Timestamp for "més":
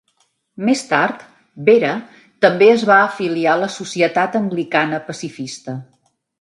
0.69-0.79